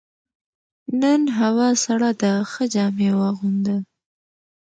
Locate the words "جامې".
2.73-3.09